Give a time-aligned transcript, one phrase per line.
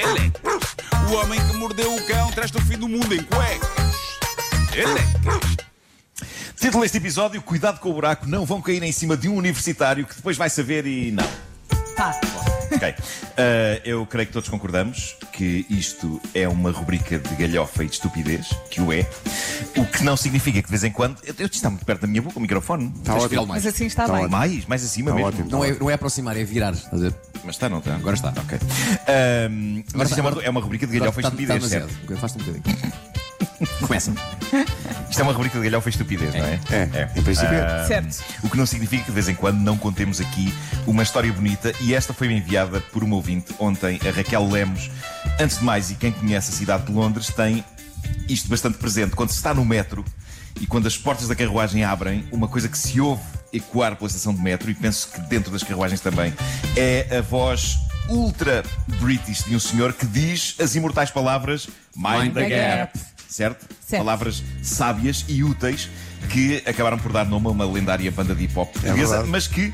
[0.00, 0.76] elecas.
[1.10, 4.18] O homem que mordeu o cão traz-te o fim do mundo em cuecas,
[4.74, 5.56] elecas.
[6.56, 10.06] Título deste episódio: Cuidado com o buraco, não vão cair em cima de um universitário
[10.06, 11.28] que depois vai saber e não.
[11.96, 12.18] Tá.
[12.80, 12.88] Ok.
[12.90, 12.94] Uh,
[13.84, 18.48] eu creio que todos concordamos que isto é uma rubrica de galhofa e de estupidez,
[18.70, 19.06] que o é.
[19.76, 21.18] O que não significa que de vez em quando.
[21.22, 22.90] Eu, eu está muito perto da minha boca o microfone.
[22.96, 23.46] Está ótimo.
[23.46, 23.64] mais.
[23.64, 24.28] Mas assim está Tá bem.
[24.28, 25.28] Mais, mais acima Está mesmo.
[25.28, 25.50] ótimo.
[25.50, 26.72] Não é, não é aproximar, é virar.
[27.44, 27.94] Mas está, não está?
[27.96, 28.30] Agora está.
[28.30, 28.58] Ok.
[29.50, 32.06] Um, mas isto é uma, é uma rubrica de galhofa e Está- está estupidez, demasiado.
[32.08, 32.20] certo?
[32.20, 33.09] Faz-te um bocadinho.
[33.90, 34.14] Começa.
[35.10, 36.60] Isto é uma rubrica de galhofa e estupidez, não é?
[36.70, 37.60] É, em princípio é.
[37.60, 38.22] Ah, Certo.
[38.44, 40.54] O que não significa que de vez em quando não contemos aqui
[40.86, 44.88] uma história bonita e esta foi enviada por uma ouvinte ontem, a Raquel Lemos.
[45.40, 47.64] Antes de mais, e quem conhece a cidade de Londres tem
[48.28, 49.16] isto bastante presente.
[49.16, 50.04] Quando se está no metro
[50.60, 54.32] e quando as portas da carruagem abrem, uma coisa que se ouve ecoar pela estação
[54.32, 56.32] de metro, e penso que dentro das carruagens também,
[56.76, 57.76] é a voz
[58.08, 58.62] ultra
[59.00, 63.00] british de um senhor que diz as imortais palavras Mind the the gap.
[63.30, 63.66] Certo?
[63.86, 64.02] Certo.
[64.02, 65.88] Palavras sábias e úteis
[66.30, 69.28] que acabaram por dar nome a uma lendária banda de hip hop portuguesa, verdade.
[69.28, 69.72] mas que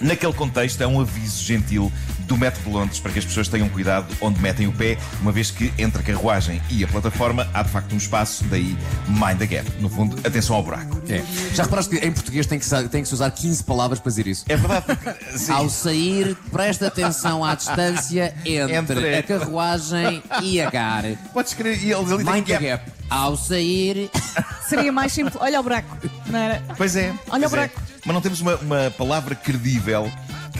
[0.00, 1.92] Naquele contexto, é um aviso gentil
[2.30, 5.32] do Metro de Londres para que as pessoas tenham cuidado onde metem o pé, uma
[5.32, 8.76] vez que entre a carruagem e a plataforma há de facto um espaço, daí
[9.08, 9.68] mind the gap.
[9.80, 11.02] No fundo, atenção ao buraco.
[11.08, 11.24] É.
[11.52, 14.10] Já reparaste que em português tem que, se- tem que se usar 15 palavras para
[14.10, 14.44] dizer isso?
[14.48, 20.60] É verdade, porque, sim, Ao sair, presta atenção à distância entre, Entre- a carruagem e
[20.60, 21.02] a gar.
[21.32, 22.64] podes escrever, e eles ali Mind the gap.
[22.64, 22.92] gap.
[23.10, 24.08] Ao sair.
[24.68, 25.34] Seria mais simples.
[25.40, 25.96] Olha o buraco.
[26.28, 26.62] Não era?
[26.76, 27.08] Pois é.
[27.08, 27.48] Olha o pois é.
[27.48, 27.80] buraco.
[28.04, 30.08] Mas não temos uma, uma palavra credível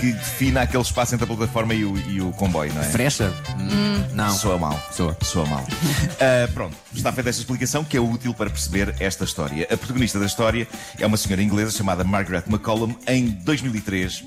[0.00, 2.84] que defina aquele espaço entre a plataforma e o, e o comboio, não é?
[2.84, 3.30] Frecha?
[3.58, 4.30] Hum, Não.
[4.30, 4.80] Soa mal.
[4.90, 5.16] Soa.
[5.22, 5.64] Soa mal.
[6.22, 9.64] Ah, pronto, está feita esta explicação que é útil para perceber esta história.
[9.70, 10.68] A protagonista da história
[10.98, 12.94] é uma senhora inglesa chamada Margaret McCollum.
[13.06, 14.24] Em 2003,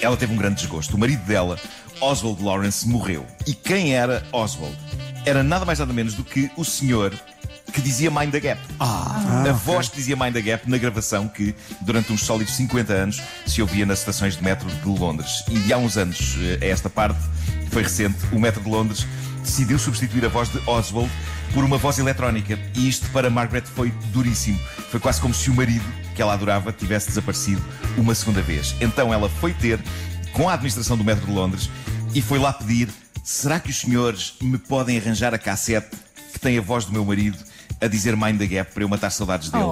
[0.00, 0.96] ela teve um grande desgosto.
[0.96, 1.58] O marido dela,
[2.00, 3.26] Oswald Lawrence, morreu.
[3.46, 4.74] E quem era Oswald?
[5.26, 7.12] Era nada mais nada menos do que o senhor
[7.74, 8.60] que dizia Mind the Gap.
[8.78, 13.20] a voz que dizia Mind the Gap na gravação que, durante uns sólidos 50 anos,
[13.44, 15.42] se ouvia nas estações de metro de Londres.
[15.50, 17.18] E de há uns anos eh, a esta parte,
[17.70, 19.04] foi recente, o metro de Londres
[19.42, 21.10] decidiu substituir a voz de Oswald
[21.52, 22.56] por uma voz eletrónica.
[22.76, 24.58] E isto para Margaret foi duríssimo.
[24.90, 27.62] Foi quase como se o marido, que ela adorava, tivesse desaparecido
[27.98, 28.76] uma segunda vez.
[28.80, 29.80] Então ela foi ter
[30.32, 31.68] com a administração do metro de Londres
[32.14, 32.88] e foi lá pedir:
[33.24, 35.96] será que os senhores me podem arranjar a cassete
[36.32, 37.36] que tem a voz do meu marido
[37.80, 39.64] a dizer Mind the Gap para eu matar saudades dele?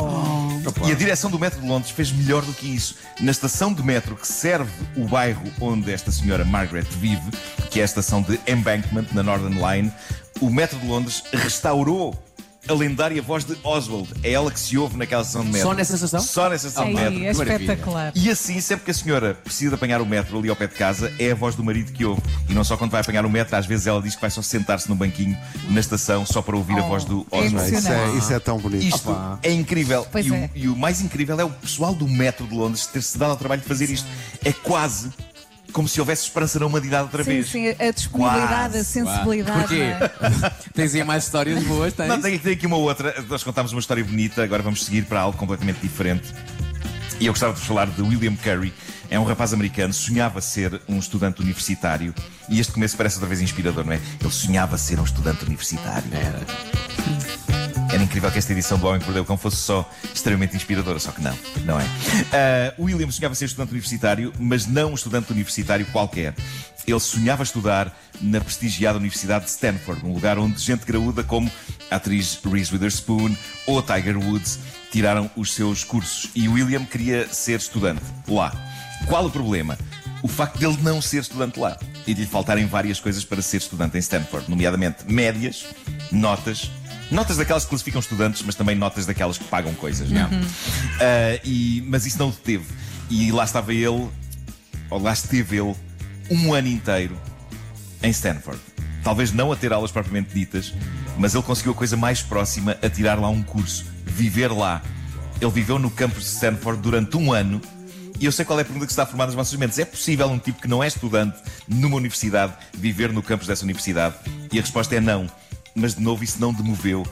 [0.86, 2.96] E a direção do metro de Londres fez melhor do que isso.
[3.20, 7.30] Na estação de metro que serve o bairro onde esta senhora Margaret vive,
[7.70, 9.92] que é a estação de Embankment, na Northern Line,
[10.40, 12.14] o metro de Londres restaurou
[12.68, 14.08] a lendária voz de Oswald.
[14.22, 15.68] É ela que se ouve naquela estação de metro.
[15.68, 16.20] Só nessa estação?
[16.20, 17.18] Só nessa estação de metro.
[17.24, 17.72] é maravilha.
[17.72, 18.12] espetacular.
[18.14, 20.74] E assim, sempre que a senhora precisa de apanhar o metro ali ao pé de
[20.74, 22.22] casa, é a voz do marido que ouve.
[22.48, 24.42] E não só quando vai apanhar o metro, às vezes ela diz que vai só
[24.42, 25.36] sentar-se num banquinho
[25.70, 27.74] na estação só para ouvir a Oh, voz do é Oswald.
[27.76, 28.84] Isso é, isso é tão bonito.
[28.84, 30.06] Isto é incrível.
[30.10, 30.50] Pois e, o, é.
[30.54, 33.60] e o mais incrível é o pessoal do metro de Londres ter-se dado ao trabalho
[33.60, 34.06] de fazer isto.
[34.44, 35.10] É quase
[35.72, 37.48] como se houvesse esperança na humanidade outra Sim, vez.
[37.48, 38.84] sim, a disponibilidade, a Quase.
[38.84, 39.60] sensibilidade.
[39.60, 39.78] Porquê?
[39.78, 40.50] não é?
[40.74, 42.08] Tens aí mais histórias boas, tens?
[42.08, 43.14] Não, tem, tem aqui uma outra.
[43.28, 46.32] Nós contámos uma história bonita, agora vamos seguir para algo completamente diferente.
[47.18, 48.72] E eu gostava de vos falar de William Curry.
[49.08, 52.14] É um rapaz americano, sonhava ser um estudante universitário.
[52.48, 54.00] E este começo parece outra vez inspirador, não é?
[54.20, 56.08] Ele sonhava ser um estudante universitário.
[56.12, 57.61] Era.
[58.02, 60.98] Era incrível que esta edição do Homem que Mordeu o Cão fosse só extremamente inspiradora,
[60.98, 62.74] só que não, não é?
[62.76, 66.34] O William sonhava ser estudante universitário, mas não um estudante universitário qualquer.
[66.84, 71.48] Ele sonhava estudar na prestigiada Universidade de Stanford, um lugar onde gente graúda como
[71.92, 73.36] a atriz Reese Witherspoon
[73.68, 74.58] ou Tiger Woods
[74.90, 76.28] tiraram os seus cursos.
[76.34, 78.52] E William queria ser estudante lá.
[79.06, 79.78] Qual o problema?
[80.24, 83.40] O facto de ele não ser estudante lá e de lhe faltarem várias coisas para
[83.40, 85.66] ser estudante em Stanford, nomeadamente médias,
[86.10, 86.68] notas,
[87.12, 90.10] notas daquelas que classificam estudantes, mas também notas daquelas que pagam coisas.
[90.10, 90.28] não é?
[91.00, 92.64] Ah, e, mas isso não o deteve.
[93.10, 94.08] E lá estava ele,
[94.90, 95.74] ou lá esteve ele,
[96.30, 97.16] um ano inteiro
[98.02, 98.60] em Stanford.
[99.04, 100.72] Talvez não a ter aulas propriamente ditas,
[101.18, 104.80] mas ele conseguiu a coisa mais próxima a tirar lá um curso, viver lá.
[105.40, 107.60] Ele viveu no campus de Stanford durante um ano
[108.20, 109.76] E eu sei qual é a pergunta que se está a formar nas vossas mentes.
[109.80, 111.36] É possível um tipo que não é estudante
[111.66, 114.14] numa universidade viver no campus dessa universidade?
[114.52, 115.26] E a resposta é não.
[115.74, 117.06] Mas, de novo, isso não demoveu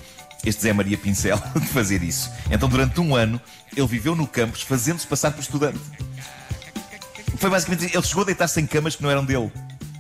[0.45, 2.31] este Zé Maria Pincel de fazer isso.
[2.51, 3.41] Então, durante um ano,
[3.77, 5.81] ele viveu no campus fazendo-se passar por estudante.
[7.37, 7.95] Foi basicamente.
[7.95, 9.51] Ele chegou a deitar-se em camas que não eram dele.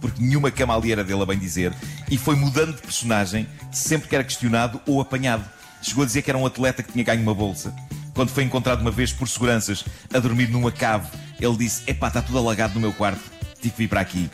[0.00, 1.72] Porque nenhuma cama ali era dele, a bem dizer.
[2.10, 5.44] E foi mudando de personagem sempre que era questionado ou apanhado.
[5.82, 7.74] Chegou a dizer que era um atleta que tinha ganho uma bolsa.
[8.14, 11.06] Quando foi encontrado uma vez por seguranças a dormir numa cave,
[11.40, 13.22] ele disse: Epá, está tudo alagado no meu quarto,
[13.56, 14.30] tive que vir para aqui.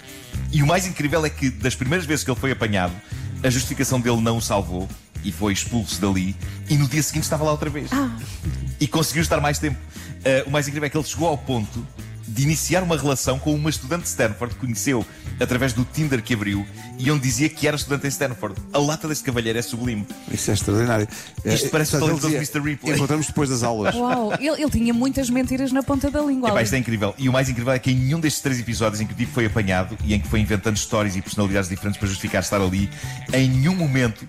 [0.50, 2.94] E o mais incrível é que, das primeiras vezes que ele foi apanhado,
[3.46, 4.88] a justificação dele não o salvou
[5.24, 6.34] e foi expulso dali.
[6.68, 7.90] E no dia seguinte estava lá outra vez.
[8.80, 9.78] E conseguiu estar mais tempo.
[10.18, 11.86] Uh, o mais incrível é que ele chegou ao ponto
[12.26, 15.04] de iniciar uma relação com uma estudante de Stanford que conheceu
[15.38, 16.66] através do Tinder que abriu
[16.98, 18.60] e onde dizia que era estudante em Stanford.
[18.72, 20.06] A lata deste cavalheiro é sublime.
[20.30, 21.06] Isso é extraordinário.
[21.44, 22.60] Isto Eh, parece o dizia, de Mr.
[22.60, 22.94] Ripley.
[22.94, 23.94] Encontramos depois das aulas.
[23.94, 26.48] Uau, ele, ele tinha muitas mentiras na ponta da língua.
[26.48, 27.14] Epá, isto é incrível.
[27.18, 29.32] E o mais incrível é que em nenhum destes três episódios em que o tipo
[29.32, 32.90] foi apanhado e em que foi inventando histórias e personalidades diferentes para justificar estar ali,
[33.32, 34.26] em nenhum momento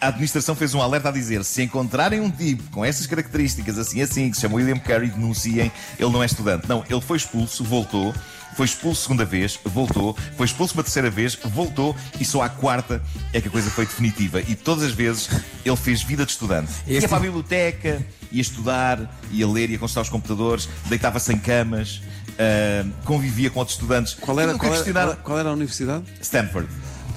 [0.00, 4.00] a administração fez um alerta a dizer: se encontrarem um tipo com essas características, assim
[4.00, 6.68] assim, que se chama William Carey, denunciem, ele não é estudante.
[6.68, 8.14] Não, ele foi expulso, voltou.
[8.56, 10.16] Foi expulso segunda vez, voltou.
[10.36, 11.94] Foi expulso uma terceira vez, voltou.
[12.18, 13.00] E só à quarta
[13.32, 14.40] é que a coisa foi definitiva.
[14.40, 15.30] E todas as vezes
[15.64, 16.70] ele fez vida de estudante.
[16.86, 21.32] Esse ia para a tipo- biblioteca, ia estudar, ia ler, ia consultar os computadores, deitava-se
[21.32, 22.02] em camas,
[22.38, 24.14] ah, convivia com outros estudantes.
[24.14, 26.04] Qual era, qual, era, questionaram- qual era a universidade?
[26.20, 26.68] Stanford.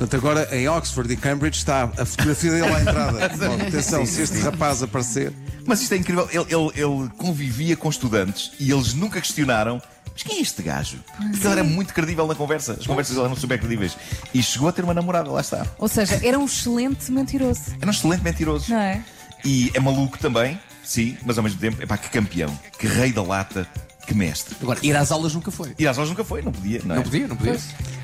[0.03, 3.29] Portanto, agora em Oxford e Cambridge está a fotografia dele à entrada.
[3.39, 5.31] Bom, atenção, se este rapaz aparecer.
[5.65, 6.27] Mas isto é incrível.
[6.29, 9.81] Ele, ele- ele convivia com estudantes e eles nunca questionaram.
[10.11, 10.97] Mas quem é este gajo?
[11.15, 12.73] Porque ele era muito credível na conversa.
[12.73, 13.95] As conversas dele eram super credíveis.
[14.33, 15.65] E chegou a ter uma namorada, lá está.
[15.77, 17.61] Ou seja, era um excelente mentiroso.
[17.79, 18.71] Era um excelente mentiroso.
[18.71, 19.01] Não é?
[19.45, 23.11] E é maluco também, sim, mas ao mesmo tempo, é pá, que campeão, que rei
[23.13, 23.65] da lata,
[24.05, 24.55] que mestre.
[24.61, 25.73] Agora, ir às aulas nunca foi.
[25.79, 26.97] E às aulas nunca foi, não podia, não é?
[26.97, 27.57] Não podia, não podia.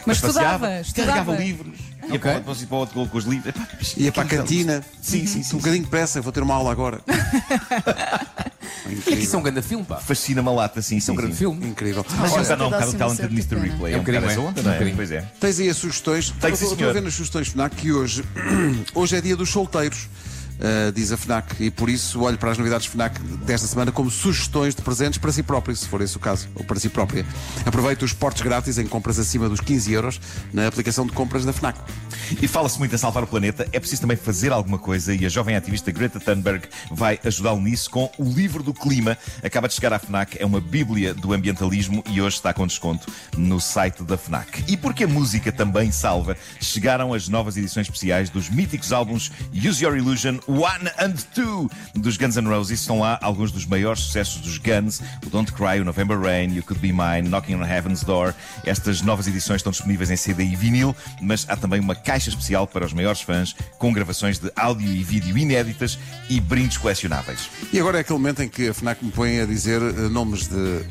[0.10, 1.12] Mas estudava, estudava.
[1.14, 2.20] Carregava livros, ia Ok.
[2.20, 3.50] para, para para o outro com os livros.
[3.56, 3.68] Epá,
[3.98, 4.46] Ia para a incrível.
[4.46, 4.84] cantina.
[5.02, 5.56] Sim, sim, sim.
[5.56, 7.02] Um bocadinho de pressa, vou ter uma aula agora.
[7.08, 9.98] É que isso é um grande filme, pá.
[9.98, 11.40] Fascina-me a lata, sim, Isso é um grande sim.
[11.40, 11.68] filme.
[11.68, 12.06] Incrível.
[12.18, 13.56] Mas Olha, não, um bocado de Mr.
[13.60, 13.94] Ripley.
[13.94, 14.40] É um bocadinho, essa é.
[14.40, 14.94] onda, Um não é?
[14.96, 15.22] Pois é.
[15.40, 16.32] Tens aí as sugestões.
[16.40, 18.24] Tenho, sim, Estou- Estou a ver nas sugestões FNAC que hoje,
[18.96, 20.08] hoje é dia dos solteiros.
[20.60, 24.10] Uh, diz a FNAC, e por isso olho para as novidades FNAC desta semana como
[24.10, 27.26] sugestões de presentes para si próprio, se for esse o caso, ou para si própria.
[27.66, 30.22] Aproveite os portes grátis em compras acima dos 15 euros
[30.54, 31.80] na aplicação de compras da FNAC.
[32.42, 35.30] E fala-se muito em salvar o planeta, é preciso também fazer alguma coisa e a
[35.30, 39.18] jovem ativista Greta Thunberg vai ajudá-lo nisso com o livro do clima.
[39.44, 43.12] Acaba de chegar à FNAC, é uma bíblia do ambientalismo e hoje está com desconto
[43.38, 44.64] no site da FNAC.
[44.68, 49.84] E porque a música também salva, chegaram as novas edições especiais dos míticos álbuns Use
[49.84, 50.66] Your Illusion 1
[51.00, 52.80] and 2 dos Guns N' Roses.
[52.80, 56.64] Estão lá alguns dos maiores sucessos dos Guns, o Don't Cry, o November Rain, You
[56.64, 58.34] Could Be Mine, Knocking on Heaven's Door.
[58.66, 62.66] Estas novas edições estão disponíveis em CD e vinil, mas há também uma caixa especial
[62.66, 67.48] para os maiores fãs com gravações de áudio e vídeo inéditas e brindes colecionáveis.
[67.72, 70.48] E agora é aquele momento em que a FNAC me põe a dizer uh, nomes
[70.48, 70.82] de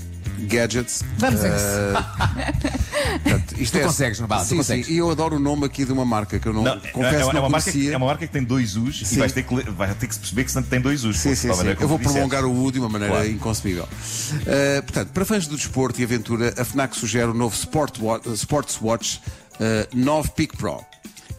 [0.46, 1.02] gadgets.
[1.16, 3.18] Vamos a Uh, isso.
[3.24, 5.84] portanto, isto Tu é- consegues, não tu sim, sim, e eu adoro o nome aqui
[5.84, 7.96] de uma marca que eu não, Não, confesso é, é não uma marca, que- é
[7.96, 9.16] uma marca que tem dois U's Sim.
[9.16, 11.18] e vais ter, que, vai ter que se perceber que se tem dois U's.
[11.18, 11.56] Sim, sim, sim.
[11.56, 13.28] como Eu vou prolongar o U de uma maneira Claro.
[13.28, 13.88] inconcebível.
[13.88, 18.28] Uh, portanto, para fãs do desporto e aventura, a FNAC sugere o novo Sport Watch,
[18.34, 19.20] Sports Watch
[19.54, 20.80] uh, 9 Peak Pro.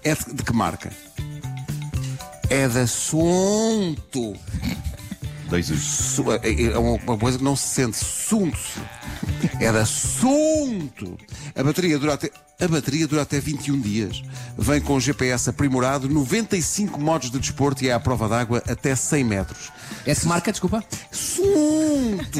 [0.04, 0.92] É de, que marca?
[2.50, 4.36] É da Sunto.
[5.58, 5.68] U's.
[5.68, 7.98] Su- é- É uma coisa que não se sente.
[7.98, 8.58] Sunto.
[9.60, 11.18] É da Sunto.
[11.56, 12.30] A bateria dura até.
[12.62, 14.22] A bateria dura até 21 dias.
[14.58, 19.24] Vem com GPS aprimorado, 95 modos de desporto e é à prova d'água até 100
[19.24, 19.72] metros.
[20.06, 20.84] Essa marca, desculpa?
[21.10, 22.40] Sunto!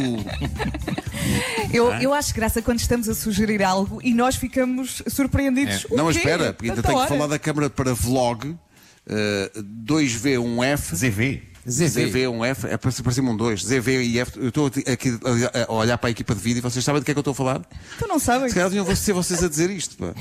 [1.72, 5.86] Eu, eu acho graça quando estamos a sugerir algo e nós ficamos surpreendidos.
[5.90, 8.56] O Não, espera, porque ainda Tanta tenho que falar da câmara para vlog.
[9.08, 9.52] eh,
[9.86, 10.96] 2V1F.
[10.96, 11.44] ZV.
[11.70, 13.64] Um ZV1F, é para parecer um 2.
[13.64, 14.40] ZV e F.
[14.40, 15.18] Eu estou aqui
[15.68, 17.22] a olhar para a equipa de vídeo e vocês sabem do que é que eu
[17.22, 17.62] estou a falar?
[17.98, 18.50] Tu não sabes?
[18.50, 19.96] Se calhar deviam ser vocês a dizer isto.
[19.98, 20.14] pá.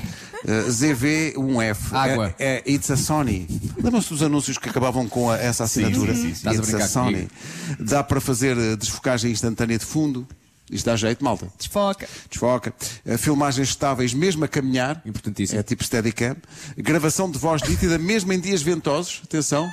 [0.47, 1.93] Eh, ZV1F.
[1.93, 2.35] Água.
[2.39, 3.47] É, é It's a Sony.
[3.81, 6.13] Lembram-se dos anúncios que acabavam com a- essa assinatura?
[6.13, 6.47] sim, sim, sim.
[6.47, 7.13] A It's a brincar Sony.
[7.13, 7.31] comigo.
[7.79, 10.27] Dá para fazer eh, desfocagem instantânea de fundo.
[10.69, 11.47] Isto dá jeito, malta.
[11.57, 12.07] Desfoca.
[12.29, 12.73] Desfoca.
[13.05, 15.01] Eh, Filmagens estáveis, mesmo a caminhar.
[15.05, 15.59] Importantíssimo.
[15.59, 16.35] É tipo Steadicam.
[16.77, 19.21] Gravação de voz nítida, mesmo em dias ventosos.
[19.23, 19.69] Atenção.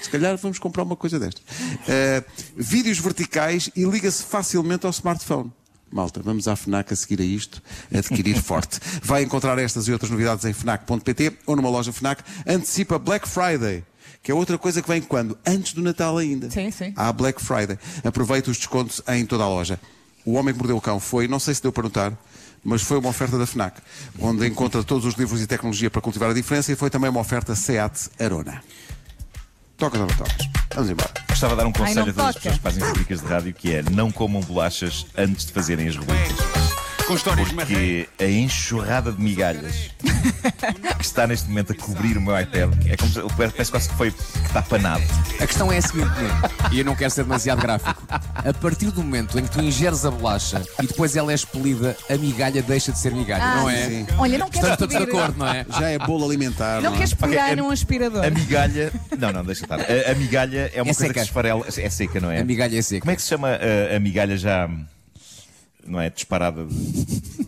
[0.00, 1.42] Se calhar vamos comprar uma coisa destas.
[1.88, 2.22] Eh,
[2.56, 5.50] vídeos verticais e liga-se facilmente ao smartphone.
[5.90, 7.62] Malta, vamos à FNAC a seguir a isto,
[7.94, 8.78] adquirir forte.
[9.02, 12.22] Vai encontrar estas e outras novidades em FNAC.pt ou numa loja FNAC.
[12.46, 13.84] Antecipa Black Friday.
[14.22, 15.38] Que é outra coisa que vem quando?
[15.46, 16.50] Antes do Natal ainda.
[16.50, 16.92] Sim, sim.
[16.96, 17.78] Há Black Friday.
[18.04, 19.78] Aproveita os descontos em toda a loja.
[20.26, 22.12] O Homem que Mordeu o Cão foi, não sei se deu para notar,
[22.64, 23.80] mas foi uma oferta da FNAC,
[24.18, 27.20] onde encontra todos os livros e tecnologia para cultivar a diferença e foi também uma
[27.20, 28.60] oferta SEAT Arona.
[29.76, 30.48] Tocas ou não tocas?
[30.74, 31.10] Vamos embora.
[31.28, 32.40] Gostava de dar um conselho não a todas as toca.
[32.40, 35.96] pessoas que fazem rubricas de rádio que é não comam bolachas antes de fazerem as
[35.96, 36.45] rubricas.
[37.06, 37.52] Com histórias.
[37.52, 39.90] Porque a enxurrada de migalhas
[40.98, 43.94] que está neste momento a cobrir o meu iPad é como se, parece quase que
[43.94, 45.04] foi que está panado.
[45.40, 46.10] A questão é a seguinte,
[46.72, 48.02] e eu não quero ser demasiado gráfico.
[48.10, 51.96] A partir do momento em que tu ingeres a bolacha e depois ela é expelida,
[52.10, 53.86] a migalha deixa de ser migalha, não é?
[53.88, 54.06] sim.
[54.18, 55.64] Olha, não queres Estamos todos de acordo, não é?
[55.78, 56.80] Já é bolo alimentar.
[56.82, 56.96] Não é?
[56.96, 58.24] queres pegar Ok, a- num aspirador?
[58.24, 58.92] A migalha.
[59.16, 59.78] Não, não, deixa estar.
[59.80, 61.12] A, a migalha é uma É coisa seca.
[61.14, 61.64] que se esfarela.
[61.76, 62.40] É seca, não é?
[62.40, 63.00] A migalha é seca.
[63.02, 64.68] Como é que se chama a, a migalha já.
[65.88, 66.10] Não é?
[66.10, 66.64] Disparada.
[66.64, 66.74] De...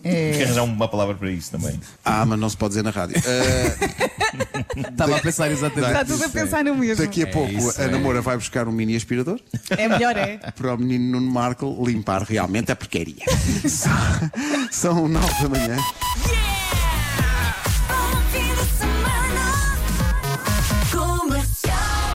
[0.02, 1.78] Tem que arranjar uma palavra para isso também.
[2.04, 3.16] Ah, mas não se pode dizer na rádio.
[4.30, 5.87] Ah, Estava a pensar exatamente.
[5.90, 7.02] Está tudo a pensar no mesmo.
[7.04, 7.88] daqui a pouco isso, a é.
[7.88, 9.40] namora vai buscar um mini aspirador
[9.71, 10.37] É melhor, é?
[10.54, 13.16] para o menino Nuno Marco limpar realmente a porcaria.
[13.66, 13.90] São-
[14.71, 15.76] São nove da manhã.